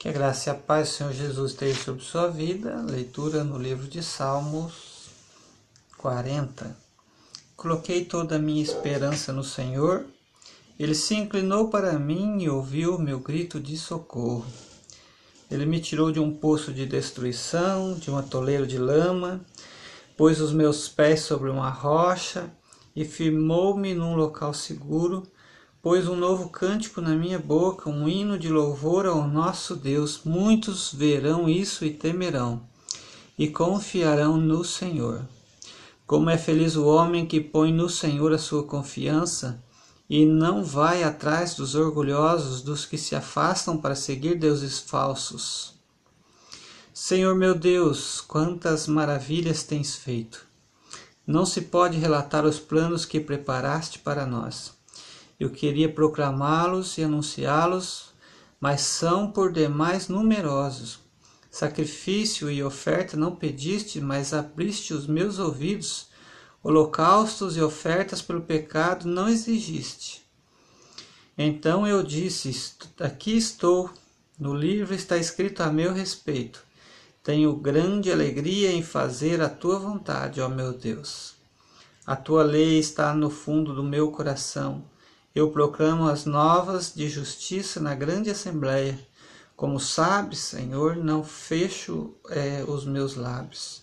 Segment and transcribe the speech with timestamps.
[0.00, 2.82] Que a graça e a paz do Senhor Jesus esteja sobre sua vida.
[2.88, 5.10] Leitura no livro de Salmos
[5.98, 6.74] 40.
[7.54, 10.06] Coloquei toda a minha esperança no Senhor.
[10.78, 14.46] Ele se inclinou para mim e ouviu meu grito de socorro.
[15.50, 19.44] Ele me tirou de um poço de destruição, de um atoleiro de lama,
[20.16, 22.50] pôs os meus pés sobre uma rocha
[22.96, 25.30] e firmou-me num local seguro
[25.82, 30.20] pôs um novo cântico na minha boca, um hino de louvor ao nosso Deus.
[30.24, 32.62] Muitos verão isso e temerão,
[33.38, 35.22] e confiarão no Senhor.
[36.06, 39.62] Como é feliz o homem que põe no Senhor a sua confiança
[40.08, 45.74] e não vai atrás dos orgulhosos, dos que se afastam para seguir deuses falsos.
[46.92, 50.44] Senhor meu Deus, quantas maravilhas tens feito!
[51.24, 54.79] Não se pode relatar os planos que preparaste para nós.
[55.40, 58.10] Eu queria proclamá-los e anunciá-los,
[58.60, 61.00] mas são por demais numerosos.
[61.50, 66.10] Sacrifício e oferta não pediste, mas abriste os meus ouvidos.
[66.62, 70.22] Holocaustos e ofertas pelo pecado não exigiste.
[71.38, 73.90] Então eu disse: Aqui estou,
[74.38, 76.62] no livro está escrito a meu respeito.
[77.24, 81.34] Tenho grande alegria em fazer a tua vontade, ó meu Deus.
[82.06, 84.84] A tua lei está no fundo do meu coração.
[85.32, 88.98] Eu proclamo as novas de justiça na grande assembleia.
[89.54, 93.82] Como sabes, Senhor, não fecho é, os meus lábios.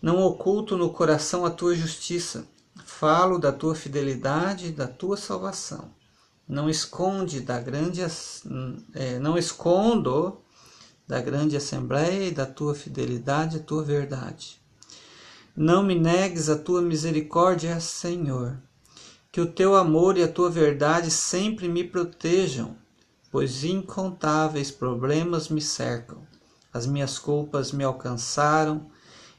[0.00, 2.46] Não oculto no coração a tua justiça.
[2.84, 5.90] Falo da tua fidelidade e da tua salvação.
[6.46, 8.00] Não esconde da grande
[8.94, 10.40] é, não escondo
[11.06, 14.60] da grande assembleia e da tua fidelidade e tua verdade.
[15.56, 18.56] Não me negues a tua misericórdia, Senhor.
[19.32, 22.76] Que o teu amor e a tua verdade sempre me protejam,
[23.30, 26.26] pois incontáveis problemas me cercam.
[26.72, 28.90] As minhas culpas me alcançaram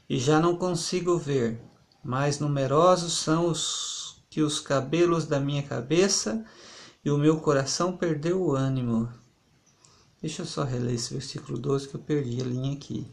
[0.08, 1.60] e já não consigo ver.
[2.02, 6.42] Mais numerosos são os que os cabelos da minha cabeça
[7.04, 9.08] e o meu coração perdeu o ânimo.
[10.22, 13.06] Deixa eu só reler esse versículo 12 que eu perdi a linha aqui.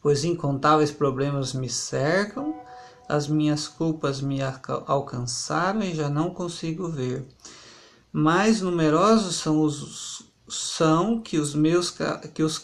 [0.00, 2.54] Pois incontáveis problemas me cercam
[3.08, 4.38] as minhas culpas me
[4.86, 7.26] alcançaram e já não consigo ver.
[8.12, 11.94] Mais numerosos são os são que os meus
[12.34, 12.62] que os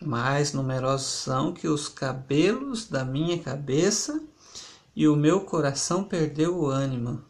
[0.00, 4.22] mais numerosos são que os cabelos da minha cabeça
[4.94, 7.22] e o meu coração perdeu o ânimo,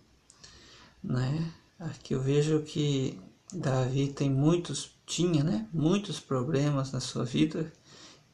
[1.02, 1.52] né?
[1.78, 3.18] Aqui eu vejo que
[3.52, 5.66] Davi tem muitos tinha, né?
[5.72, 7.72] Muitos problemas na sua vida.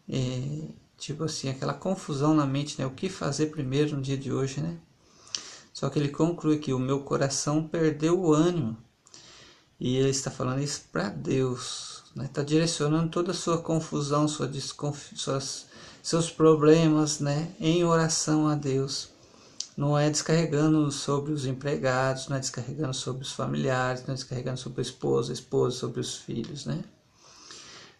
[0.08, 0.68] É,
[1.02, 2.86] tipo assim, aquela confusão na mente, né?
[2.86, 4.76] O que fazer primeiro no dia de hoje, né?
[5.72, 8.76] Só que ele conclui que o meu coração perdeu o ânimo.
[9.80, 12.26] E ele está falando isso para Deus, né?
[12.26, 15.66] Está direcionando toda a sua confusão, sua desconfi suas,
[16.00, 17.50] seus problemas, né?
[17.58, 19.10] Em oração a Deus.
[19.76, 24.60] Não é descarregando sobre os empregados, não é descarregando sobre os familiares, não é descarregando
[24.60, 26.84] sobre a esposa, a esposa, sobre os filhos, né?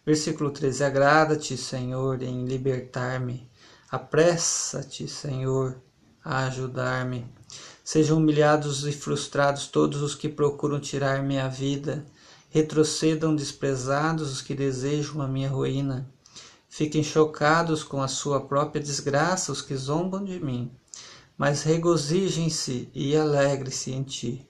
[0.05, 3.49] Versículo 13: Agrada-te, Senhor, em libertar-me.
[3.89, 5.81] Apressa-te, Senhor,
[6.21, 7.25] a ajudar-me.
[7.85, 12.05] Sejam humilhados e frustrados todos os que procuram tirar minha vida.
[12.49, 16.09] Retrocedam desprezados os que desejam a minha ruína.
[16.67, 20.69] Fiquem chocados com a sua própria desgraça os que zombam de mim.
[21.37, 24.45] Mas regozijem-se e alegre-se em ti.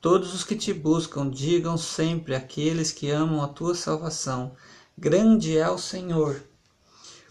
[0.00, 4.54] Todos os que te buscam, digam sempre aqueles que amam a tua salvação
[5.00, 6.42] Grande é o Senhor.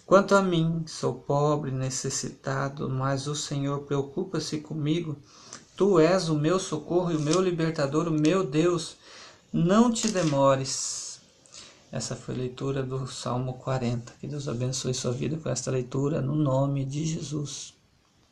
[0.05, 5.17] Quanto a mim, sou pobre, necessitado, mas o Senhor preocupa-se comigo.
[5.75, 8.95] Tu és o meu socorro e o meu libertador, o meu Deus.
[9.51, 11.19] Não te demores.
[11.91, 14.13] Essa foi a leitura do Salmo 40.
[14.21, 17.76] Que Deus abençoe sua vida com esta leitura, no nome de Jesus.